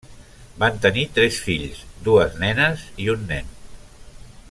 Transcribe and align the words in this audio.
Van 0.63 0.79
tenir 0.85 1.03
tres 1.17 1.37
fills: 1.49 1.83
dues 2.09 2.41
nenes 2.45 2.87
i 3.07 3.11
un 3.15 3.29
nen. 3.35 3.53